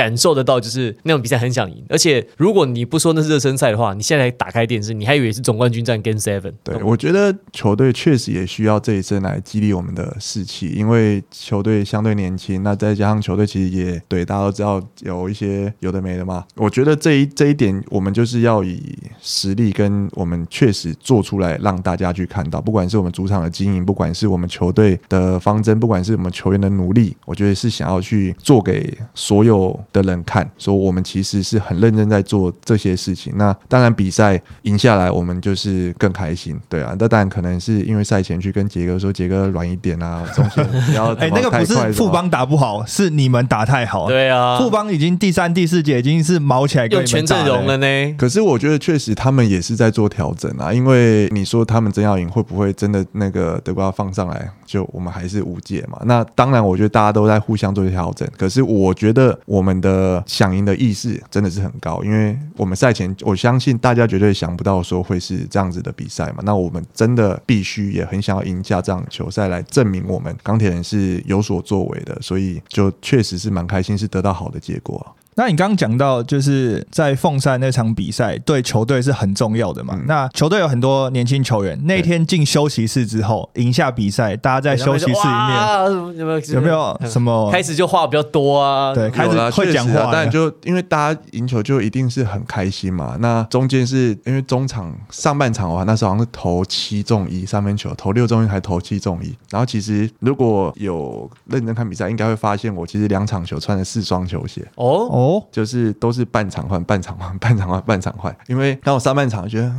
[0.00, 6.54] 感受得到，就是那种比赛很想赢，而且如果你不说那是热身赛的话，你现在打开电视，你还以为是总冠军战跟 Seven。
[6.64, 16.46] 对，我觉得球队确实也需要这一阵来激励我们的士气，因为球队相对年轻，那再加上球队其实也对大家都知道有一些有的没的嘛。
[16.56, 18.82] 我觉得这一这一点，我们就是要以
[19.20, 33.32] 实力跟我们确实做出来，让大家去看到，不管是我们主场的经营，不管是我们球队的方针，不管是我们球员的努力，我觉得是想要去做给所有的人看，说我们其实是很认真在做这些事情。
[33.36, 36.94] 那当然比赛赢下来，我们就是更开心，对啊。
[36.98, 47.76] 那当然可能是因为赛前去跟杰哥说，杰哥软一点啊， 中线不要哎、那个不是富邦打不好，是你们打太好。，对啊，富邦已经第三、第四节已经是毛起来跟全你们打阵容了。
[47.76, 48.14] 呢。
[48.16, 56.00] 可是我觉得确实他们也是在做调整啊，因为你说他们真要赢，会不会真的那个德国放上来，就我们还是无解嘛？
[56.04, 58.28] 那当然，我觉得大家都在互相做调整。
[58.38, 75.14] 可是我觉得我们们的想赢的意识真的是很高，因为我们赛前我相信大家绝对想不到说会是这样子的比赛嘛，那我们真的必须也很想要赢下这场球赛来证明我们钢铁人是有所作为的，所以就确实是蛮开心，是得到好的结果。
[75.36, 79.94] 那你刚刚讲到，就是在凤山那场比赛，对球队是很重要的嘛？
[79.96, 88.94] 嗯那球队有很多年轻球员，那天进休息室之后，赢下比赛，大家在休息室里面有没有有没有什么 开始就话比较多啊？
[88.94, 93.16] 对开始会讲话了但就因为大家赢球就一定是很开心嘛。
[93.20, 99.34] 那中间是因为中场上半场的话，那时候好像是投七中一三分球，投六中一还投七中一。
[99.50, 104.66] 然后其实如果有认真看比赛，应该会发现我其实两场球穿了四双球鞋。
[104.74, 108.34] 哦，哦，就是都是半场换、半场换、半场换、半场换。
[108.48, 109.72] 因为当我上半场觉得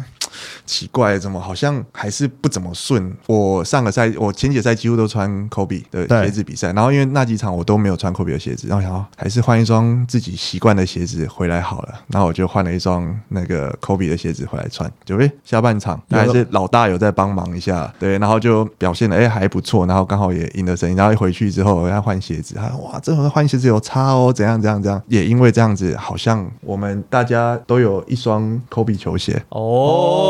[0.65, 3.11] 奇怪，怎么好像还是不怎么顺。
[3.27, 11.93] 我上个赛，我前几赛几乎都穿 Kobe 的鞋子比赛，然后因为那几场我都没有穿 Kobe 的鞋子，然后想要还是换一双自己习惯的鞋子回来好了。
[12.07, 14.91] 然后我就换了一双那个 Kobe 的鞋子回来穿。
[15.05, 20.95] 就诶、下半场还是老大有在帮忙一下，对，然后就表现的诶、还不错，然后刚好也赢了胜利。
[20.95, 25.01] 然后一回去之后，我要换鞋子，他说哇，这回换鞋子有差哦，怎样怎样怎样。
[25.07, 29.41] 也因为这样子，好像我们大家都有一双 Kobe 球鞋。
[29.49, 30.20] 哦，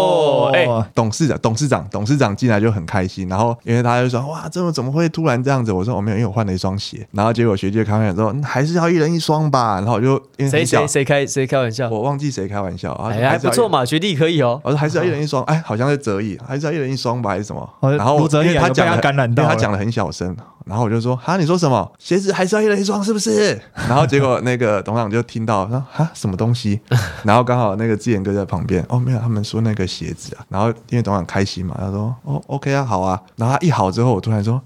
[0.53, 5.71] 哎，董事长，董事长，董事长进来就很开心，然后因为他就说哇，这么怎么会突然这样子？
[5.71, 7.07] 我说我没有，因为我换了一双鞋。
[7.11, 9.75] 然后结果学姐开玩笑说，嗯还是要一人一双吧。
[9.75, 11.89] 然后我就因为谁谁谁开谁开玩笑？
[11.89, 13.71] 我忘记谁开玩笑，哎，还不错。
[13.71, 14.59] 嘛，学弟可以哦。
[14.65, 17.69] 我说还是要一人一双，哎，好像是泽毅，还是要一人一双吧，还是什么？
[17.79, 20.35] 哦然后因为他被他讲得因感染到了为他讲的很小声，
[20.71, 21.91] 然后我就说哈，你说什么？
[21.99, 23.59] 鞋子还是要一人一双，是不是？
[23.89, 26.79] 然后结果那个董事长就听到，说哈什么东西？
[27.25, 30.45] 然后刚好那个志远哥在旁边，哦没有，他们说那个鞋子啊。
[30.47, 33.21] 然后因为董事长开心嘛，他说哦 OK 啊，好啊。
[33.35, 34.61] 然后他一好之后，我突然说。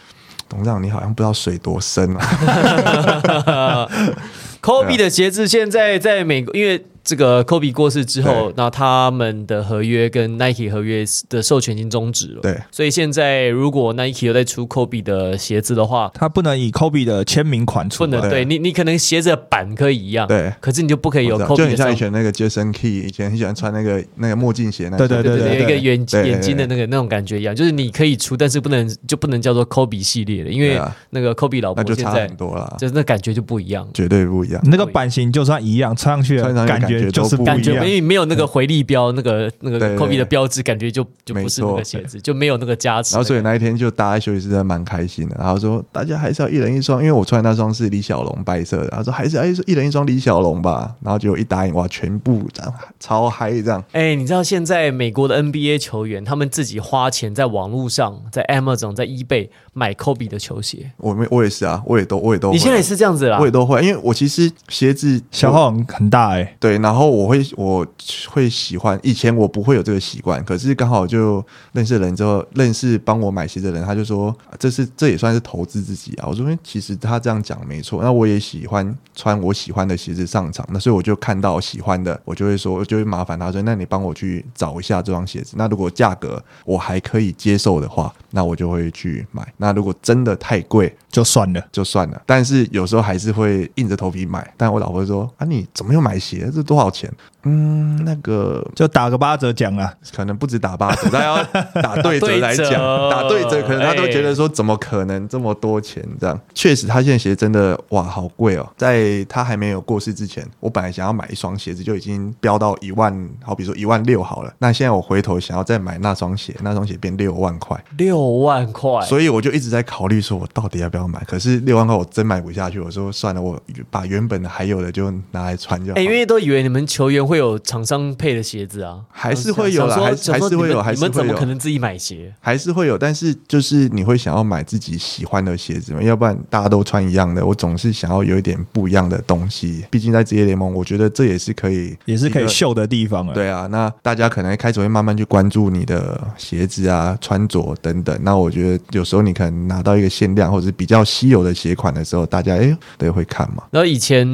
[0.48, 3.90] 董事长，你好像不知道水多深啊！
[4.62, 12.42] Kobe 的鞋子现在在美国，因为这个 Kobe 过世之后，那他们的合约跟 Nike 合约的授权已经终止了。
[12.42, 20.52] 对，所以现在如果 Nike 有在出 Kobe 的鞋子的话，他不能以 Kobe 的签名款出，不能对你，你可能鞋子的版可以一样，对。
[20.60, 34.60] 可是你就不可以有 Kobe 就像以前那个 Jason Key，以前很喜欢穿那个那个墨镜鞋那种对对对对，有一个眼眼睛的那个那种感觉一样，就是你可以出，但是不能就不能叫做 Kobe 系列了，因为那个 Kobe 老那就差婆现在很多了，就是那感觉就不一样，绝对不一样。
[34.66, 37.86] 那个版型就算一样，穿上去的感感觉就是感觉不一样。
[37.86, 43.16] 没没有那个回力标，那个 那个 Kobe 的标志，感觉就就不是那个鞋子，就没有那个加持。
[43.16, 60.92] 然后所以那一天就大家休息室真的蛮开心的，然后说大家还是要一人一双，因为我穿的那双是李小龙白色的，然后说还是要一人一双李小龙吧，然后结果一答应哇，全部这样超嗨这样，哎、你知道现在美国的 NBA 球员，他们自己花钱在网络上，在 Amazon、在 eBay 买 Kobe 的球鞋。
[60.98, 63.46] 我没我也是啊，我也都我也都你现在也是这样子啦我？
[63.46, 67.84] 也都会，因为我其实鞋子消耗很很大哎、对，然后我会我
[68.30, 76.28] 会喜欢，以前我不会有这个习惯，可是刚好就认识人之后，认识帮我买鞋的人，他就说这是这也算是投资自己啊。
[76.28, 85.56] 我说其实他这样讲没错，那我也喜欢穿我喜欢的鞋子上场，那所以我就看到喜欢的，我就会说，就会麻烦他说，那你帮我去找一下这双鞋子。
[85.58, 89.48] 那如果价格我还可以接受的话，那我就会去买。
[89.56, 91.64] 那如果真的太贵，就算了。
[91.72, 92.22] 就算了。
[92.26, 94.54] 但是有时候还是会硬着头皮买。
[94.58, 96.52] 但我老婆说：“啊，你怎么又买鞋？
[96.54, 97.10] 这多少钱？”
[97.46, 101.44] 嗯，那个就打个八折讲啊，可能不止打八折，他要
[101.82, 102.72] 打对折来讲，
[103.10, 106.40] 打打对折可能他都觉得说怎么可能这么多钱这样？
[106.54, 108.68] 确实，他现在鞋真的哇好贵哦。
[108.76, 114.54] 在他还没有过世之前，我本来想要买一双鞋子就已经飙到一万，好比说一万六好了。
[114.60, 117.82] 那现在我回头想要再买那双鞋，那双鞋变六万块。
[117.98, 121.24] 六万块，所以我就一直在考虑，说我到底要不要买？
[121.28, 123.60] 可是六万块我真买不下去，我说算了，我
[123.92, 126.00] 把原本的还有的就拿来穿就好。
[126.00, 132.34] 哎、因为都以为你们球员会有厂商配的鞋子啊，还是会有啦还是还是会有你们你们怎么还是有可能自己买鞋？
[132.40, 139.86] 还是会有，但是就是你会想要买自己喜欢的鞋子嘛，要不然大家都穿一样的，我总是想要有一点不一样的东西。
[139.90, 143.34] 毕竟在职业联盟，我觉得这也是可以，也是可以秀的地方啊。
[143.34, 148.18] 对啊，那大家可能开始会慢慢去关注你的鞋子啊、穿着等等。
[148.22, 153.64] 那我觉得有时候你可能拿到一个限量或者是比较稀有的鞋款的时候，大家哎对会看嘛。
[153.72, 154.26] 然后以前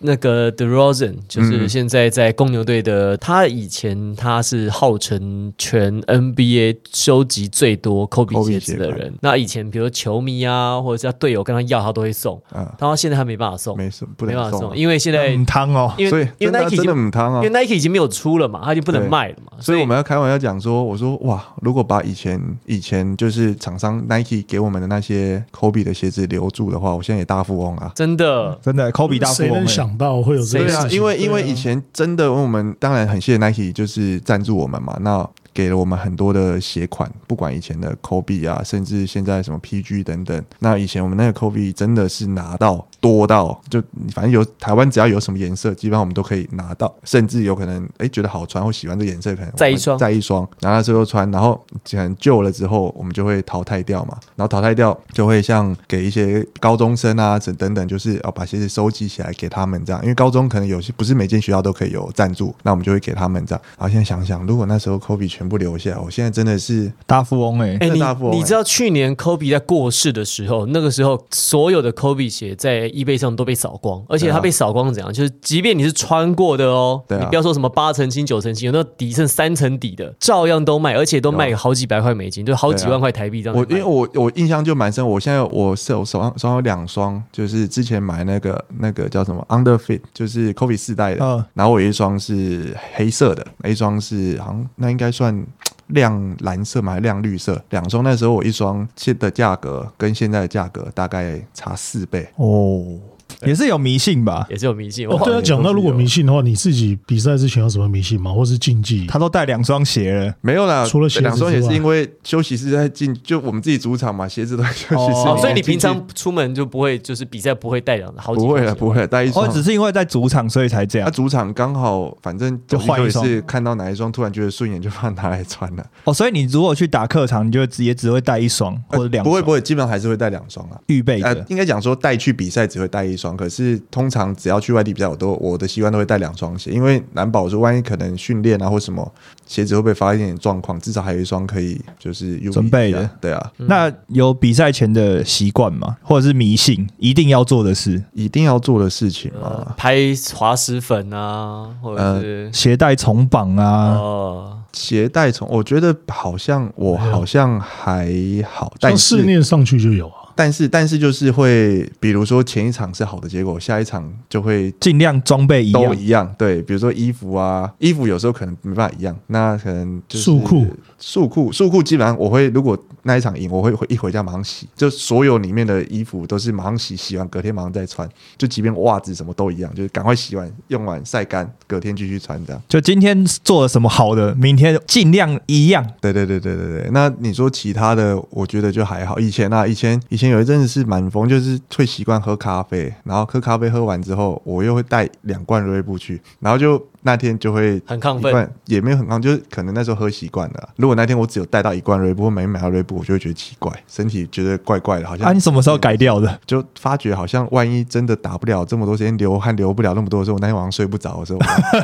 [0.00, 9.12] 那个 The Rosen 就是嗯现在在公牛队的，他以前他是号称全 NBA 收集最多 Kobe Kobe 鞋子的人。
[9.20, 12.40] 那以前比如球迷啊，或者是他队友跟他要，他都会送。
[12.78, 17.56] 他现在他没办法送，没什不能送啊没办法送，因为现在很汤哦，因为因为 Nike 已真的经母汤啊因为。
[17.56, 27.90] Nike 已经没有出了嘛，他就不能卖了嘛，所以我们要开玩笑讲说，我说哇，如果把以前以前就是厂商 Nike 给我们的那些 Kobe 的鞋子留住的话，我现在也大富翁啊。
[27.94, 30.98] 真的真的科比大富翁欸，谁能想到会有这谁对啊，个事情？
[30.98, 40.44] 因为因为以前真的我们当然很谢谢 Nike，就是赞助我们嘛，那给了我们很多的鞋款，不管以前的 Kobe 啊，甚至现在什么 PG 等等。
[40.58, 51.58] 那以前我们那个 Kobe 真的是拿到多到，就反正有台湾只要有什么颜色，基本上我们都可以拿到，甚至有可能哎觉得好穿或喜欢这颜色，可能再一双再一双，然后那时候穿，然后
[51.90, 63.62] 可能旧了之后，我们就会淘汰掉嘛，然后淘汰掉就会像给一些高中生啊等等等，就是哦把鞋子收集起来给他们这样，因为高中可能有些不是每间学校都可以有赞助，那我们就会给他们这样。
[63.78, 75.12] 然后现在想想，如果那时候 Kobe 全部留下，我现在真的是大富翁哎，哎、你真的大富翁你知道去年 Kobe 在过世的时候，那个时候所有的 Kobe 鞋在 eBay 上都被扫光，而且它被扫光怎样？
[75.12, 77.20] 就是即便你是穿过的哦，对啊。
[77.22, 83.58] 你不要说什么八成新、九成新，有那底剩三层底的，照样都卖，而且都卖好几百块美金，就好几万块台币这样。
[83.58, 91.44] 我因为我我印象就蛮深，我现在我手手上手上有两双，就是之前买那个那个叫什么 Underfit，就是 Kobe 四代的，嗯。
[91.54, 95.35] 然后我有一双是黑色的，一双是好像那应该算
[95.88, 97.62] 亮蓝色嘛，还亮绿色？
[97.70, 102.28] 两双那时候我一双现的价格跟现在的价格大概差四倍。
[102.36, 102.98] 哦，
[103.44, 104.46] 也是有迷信吧？
[104.48, 108.32] 也是有迷信，对啊，讲到如果迷信的话，你自己比赛之前有什么迷信吗？
[108.32, 109.06] 或是竞技？
[109.06, 125.86] 他都带两双鞋了，没有啦，除了鞋两双鞋是因为休息室在进，就我们自己主场嘛，鞋子都在休息室、哦，所以你平常出门就不会，就是比赛不会带两好几不会了，不会了，带一双哦，只是因为在主场所以才这样他、主场刚好，反正就换一双也是看到哪一双突然觉得顺眼，就把它拿来穿了。
[126.04, 130.78] 哦，所以你如果去打客场，你就也只会带一双或者两不会不会，基本上还是会带两双啊。
[130.86, 139.10] 预备的。，呃应该讲说带去比赛只会带一双，可是通常只要去外地比赛，我都我的习惯都会带两双鞋，因为难保说万一可能训练啊或什么
[139.46, 143.08] 鞋子会不会发生一点状况，至少还有一双可以就是用准备的。
[143.18, 145.96] 对啊，那有比赛前的习惯吗？
[146.02, 148.04] 或者是迷信一定要做的事？
[148.12, 149.66] 一定要做的事情呃。
[149.78, 149.96] 拍
[150.34, 153.94] 滑石粉啊，或者是鞋带重绑啊？
[153.94, 158.12] 哦，鞋带重我觉得好像我好像还
[158.50, 160.25] 好，但试念上去就有啊。
[160.36, 165.94] 但是但是就是会，比如说前一场是好的结果，下一场就会尽量装备一样都。
[165.94, 166.34] 一样。
[166.38, 170.66] 对，比如说衣服啊，衣服有时候可能没办法一样，那可能就是束裤，
[170.98, 182.62] 束裤，束裤基本上我会，如果那一场赢，我会会一回家马上洗，就所有里面的衣服都是马上洗，洗完隔天马上再穿，就即便袜子什么都一样，就是赶快洗完用完晒干，隔天继续穿这样。
[182.68, 185.86] 就今天做了什么好的，明天尽量一样。
[186.00, 189.18] 对对对对对对，那你说其他的，我觉得就还好。
[189.18, 200.68] 以前啊，以前以前有一阵子是蛮疯，就是会习惯喝咖啡，然后喝咖啡喝完之后，我又会带两罐瑞布去，然后就那天就会很亢奋也没有很亢，就是可能那时候喝习惯了啊。
[200.76, 206.40] 如果那天我只有带到一罐瑞布，或没买到瑞布，我就会觉得奇怪，身体觉得怪怪的，好像啊，你什么时候改掉的？
[206.44, 211.38] 就发觉好像万一真的打不了这么多时间，流汗流不了那么多的时候，我那天晚上睡不着的时候，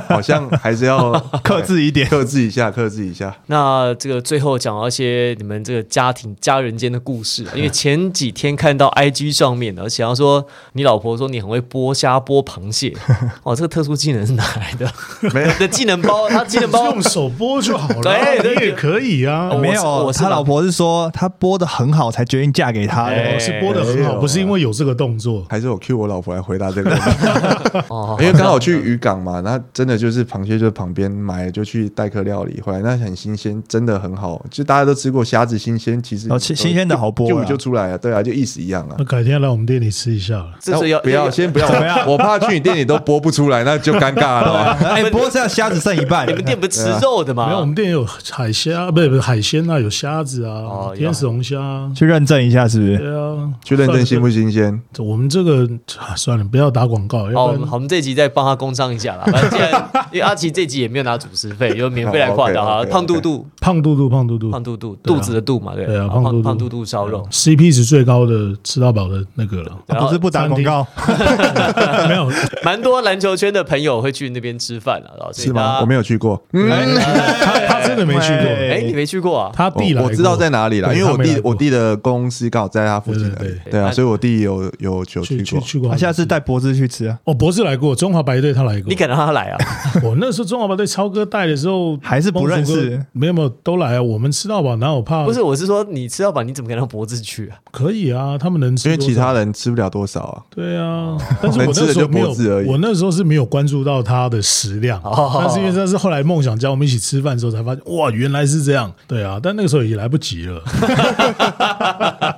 [0.08, 1.12] 好像还是要
[1.44, 3.32] 克制一点克制一下，克制一下。
[3.46, 12.92] 那这个最后讲到一些你们这个家庭家人间的故事，因为前几天看到 IG 上面的，而且要说你老婆说你很会剥虾剥螃蟹，
[13.44, 14.90] 哦，这个特殊技能是哪来的？
[15.34, 19.48] 没有你的技能包，他技能包用手剥就好了，对对你也可以啊。
[19.50, 23.34] 哦我没有我，是他老婆是说他剥的很好，才决定嫁给他哎的。
[23.34, 25.44] 我是剥的很好，不是因为有这个动作。
[25.48, 39.04] 还是我 cue 我老婆来回答这个问题， 哦因为刚好去渔港嘛，那真的就是螃蟹就旁边买就去代客料理回来，那很新鲜，真的很好，就大家都吃过虾子新鲜，其实哦新新鲜的好剥就啦就出来了，对啊，就意思一样啊那。
[39.04, 40.46] 改天来我们店里吃一下了。
[40.60, 41.68] 这是要不要先不要，
[42.06, 45.06] 我怕去你店里都剥不出来，那就尴尬了哦。
[45.06, 47.46] 哎，播这样虾子剩一半你，们店不是吃肉的吗？
[47.46, 51.90] 没有，我们店有海虾，不是不是海鲜啊，有虾子啊，天使龙虾啊。
[51.94, 52.98] 去认证一下是不是？
[52.98, 54.80] 对啊，去认证新不新鲜？
[54.98, 59.24] 我们这个啊算了，不要打广告，要好，好，我们这集再帮他工商一下啦。
[59.26, 62.84] 反正既然因为阿奇这集也没有拿主持费， 就免费来挂的好哈。
[62.84, 67.26] 胖嘟嘟，胖嘟嘟胖嘟嘟胖嘟嘟，肚子的肚嘛，对对啊胖嘟嘟胖嘟嘟烧肉。
[67.30, 69.78] CP 值最高的吃到饱的那个了。
[69.86, 70.86] 不是不打广告，
[72.08, 72.28] 没有，
[72.64, 75.78] 蛮多篮球圈的朋友会去那边吃饭饭了，然后是吗？
[75.80, 79.50] 我没有去过，他他真的没去过，哎，你没去过啊？
[79.54, 85.60] 他弟来我我知道在哪里了，因为我弟我弟的公司刚好在他附近而已对对，啊，所以我弟有有有去去过。
[85.60, 85.90] 去去过。
[85.90, 88.88] 他，下次带脖子去吃啊，哦，博士来过，中华白队他来过。
[88.88, 89.58] 你，敢让他来啊？
[90.04, 93.02] 我那时候中华白队超哥带的时候还是不认识。
[93.12, 95.24] 没有没有都来啊，我们吃到饱哪有怕？
[95.24, 97.56] 不是，我是说你吃到饱，你怎么敢让脖子去啊？
[97.70, 105.40] 可以啊，他们能吃因为，其他人吃不了多少啊，对啊，但是我吃的就那时候没有脖子而已，我那时候是没有关注到他的食量，哦。
[105.40, 110.62] 但是因为那是后来梦想家我们一起吃饭的时候才发现，哇，原来是这样，对啊，但那个时候也来不及了，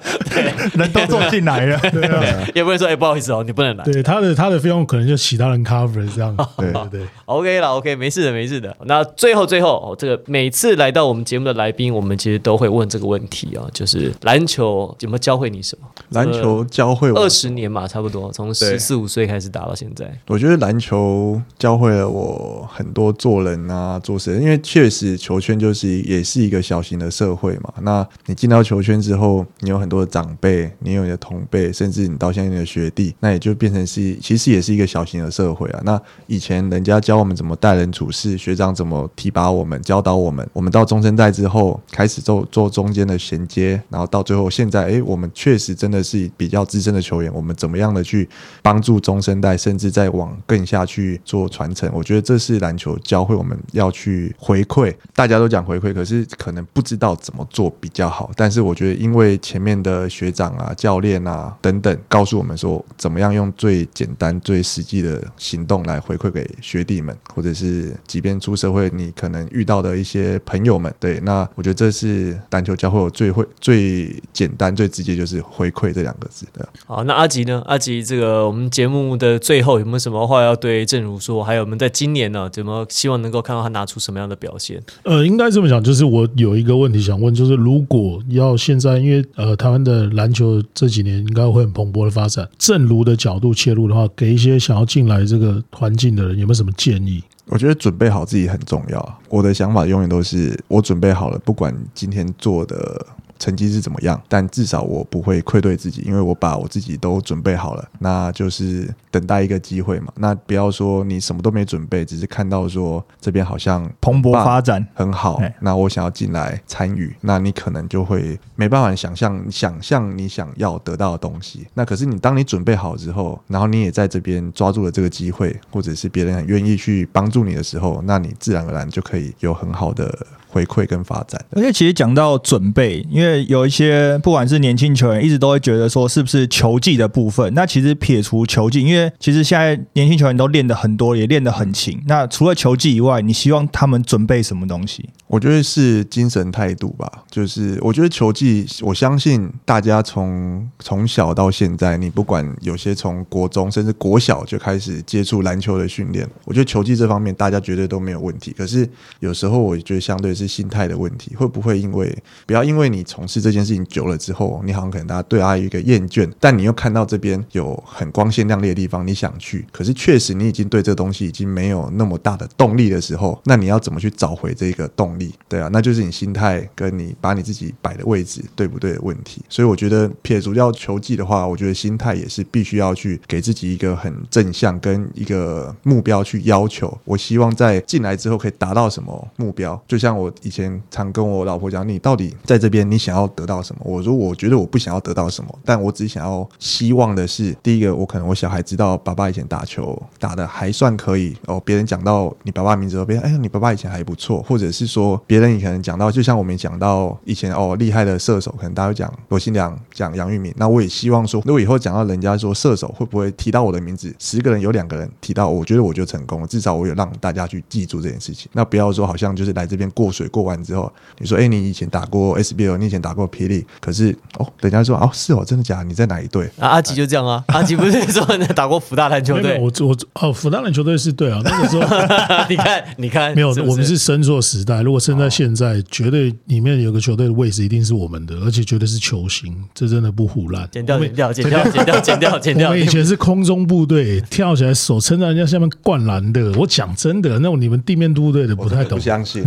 [0.74, 1.78] 人都坐进来了。
[1.92, 3.84] 对啊，也不会说哎，不好意思哦，你不能来。
[3.84, 7.00] 对他的他的费用可能就其他人 cover 这样， 对对对。
[7.26, 8.76] OK 了，OK，没事的，没事的。
[8.84, 15.88] 那最后最后，哦，这个每次来到我们节目的来宾，我们其实都会问这个问题啊，就是篮球有没有教会你什么？
[16.10, 20.06] 篮球教会我二十年嘛，差不多，从十四五岁开始打到现在。
[20.26, 27.72] 我觉得篮球教会了我很多做人啊、做事，因为确实球圈就是也是一个小型的社会嘛。
[27.80, 35.80] 那你进到球圈之后，你有很多的长辈，你有你的同辈，甚至你到现在的学弟，那也就变成是其实也是一个小型的社会啊。
[35.84, 48.28] 那以前人家教我们怎么待人处事，学长怎么提拔我们、教导我们，我们到中生代之后开始做做中间的衔接，然后到最后现在，诶，我们确实真的是比较资深的球员，我们怎么样的去
[48.62, 51.90] 帮助中生代，甚至再往更下去做传承。
[51.94, 54.92] 我觉得这是篮球教会我们要去回馈。
[55.14, 58.30] 大家都讲回馈，可是可能不知道怎么做比较好。
[58.34, 70.92] 但是我觉得，因为前面的学长啊、教练啊等等，告诉我们说怎么样用最简单、最实际的行动来回馈给学弟们，或者是即便出社会，你可能遇到的一些朋友们。
[70.98, 76.68] 对，那我觉得这是篮球教会我最会、最简单、最直接，就是回馈这两个字的。
[76.86, 77.62] 好，那阿吉呢？
[77.66, 81.42] 阿吉，这个我们节目的最后有没有什么话要对正如说？
[81.44, 84.82] 还有我们在今年呢，怎么希望能够看到他拿出什么样的表现？
[85.02, 97.22] 呃，应该这么讲，就是我有一个问题想问，就是如果要现在，因为呃，台湾的篮就这几年应该会很蓬勃的发展，正如的角度切入的话，给一些想要进来这个环境的人，有没有什么建议？
[97.46, 99.20] 我觉得准备好自己很重要。
[99.28, 103.06] 我的想法永远都是，我准备好了，不管今天做的
[103.38, 110.12] 成绩是怎么样，但至少我不会愧对自己，因为我把我自己都准备好了，那就是等待一个机会嘛。
[110.16, 121.66] 那不要说你什么都没准备，只是看到说这边好像蓬勃发展，很好哎，那我想要进来参与，那你可能就会没办法想象想象你想要得到的东西。
[121.74, 131.42] 那可是你当你准备好之后，然后你也在这边抓住了这个机会，或者是别人很愿意去帮助你的时候，那你自然而然就可以有很好的回馈跟发展。
[131.50, 137.52] 而且其实讲到准备，因为为有一些不管是年轻球员，一直都会觉得说是不是球技的部分。
[137.54, 142.00] 那其实撇除球技，因为其实现在年轻球员都练得很多，也练得很勤。
[142.06, 145.08] 那除了球技以外，你希望他们准备什么东西？
[145.26, 158.52] 我觉得是精神态度吧，就是我觉得球技，我相信大家从从小到现在，你不管有些从国中甚至国小就开始接触篮球的训练，我觉得球技这方面大家绝对都没有问题。
[158.52, 158.88] 可是
[159.20, 162.16] 有时候我觉得相对是心态的问题，会不会因为
[162.46, 175.32] 不要因为你从事这件事情久了之后，你好像可能大家对他有一个厌倦，但你又看到这边有很光鲜亮丽的地方，你想去，可是确实你已经对这个东西已经没有那么大的动力的时候，那你要怎么去找回这个动力？
[175.48, 179.42] 对啊，那就是你心态跟你把你自己摆的位置对不对的问题。
[179.48, 186.98] 所以我觉得撇除掉球技的话，我觉得心态也是必须要去给自己一个很正向跟一个目标去要求。
[187.04, 189.80] 我希望在进来之后可以达到什么目标？
[189.86, 193.82] 就像我以前常跟我老婆讲，你到底在这边你想要得到什么？
[193.84, 218.48] 我说我觉得我不想要得到什么，但我只想要希望的是，第一个我可能我小孩知道爸爸以前打球打的还算可以哦，别人讲到你爸爸名字后，别人哎你爸爸以前还不错，或者是说别人也可能讲到，就像我们讲到以前哦厉害的射手，可能大家会讲罗新良、讲杨玉敏，那我也希望说，如果以后讲到人家说射手会不会提到我的名字，十个人有两个人提到，我觉得我就成功了，至少我有让大家去记住这件事情。
[218.52, 225.84] 那不要说好像就是来这边过水过完之后，你说哎你以前打过 SBL，你前打过霹雳，可是哦人家说哦是哦真的假的？
[225.84, 226.46] 你在哪一队？
[226.58, 229.58] 啊，阿吉就这样啊，阿吉不是说你打过福大篮球队？
[229.58, 231.82] 我我哦，福大篮球队是对啊，那个时候
[232.48, 234.82] 你看，你看，没有，我们是生错时代。
[234.82, 240.68] 如果生在现在，绝对里面有个球队的位置一定是我们的，而且绝对是球星，这真的不胡乱。
[240.70, 242.68] 剪掉，剪掉，剪掉，剪掉，剪掉，剪掉。
[242.70, 246.52] 我们以前是空中部队，跳起来手撑在人家下面灌篮的。
[246.58, 249.04] 我讲真的，那种你们地面部队的不太懂不。
[249.04, 249.44] 相信。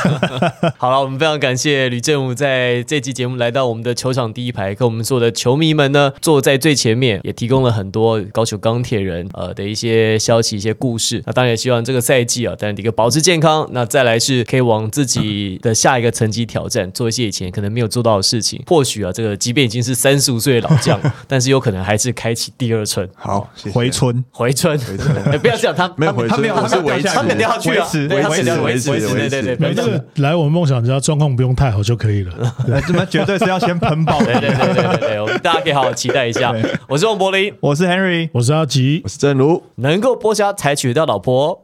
[0.78, 11.22] 好了，我们非常感谢吕正武在在这期节目来到我们的球场第一排，跟我们所有的球迷们呢坐在最前面，也提供了很多高球钢铁人呃的一些消息、一些故事。
[11.24, 18.62] 那当然也希望这个赛季啊，当然第一个保持健康，那再来是可以往自己的下一个层级挑战，做一些以前可能没有做到的事情。
[18.68, 23.08] 或许啊，这个即便已经是三十五岁的老将，但是有可能还是开启第二春。
[23.14, 32.49] 好，回春回春，回春，哎 不要这样，他没有回春，他没是维持，他没有掉下去啊，维持对他没有掉维持维持，对对对，不要这这样个来我们梦想家状况不用太好就可以了。
[32.68, 34.56] 呃 这么绝对是要先喷爆对对的。
[34.56, 36.54] 对对对对，我们大家可以好好期待一下。
[36.88, 39.62] 我是王柏林，我是 Henry，我是阿吉我，是正如。
[39.76, 41.58] 能够剥虾才娶得到老婆。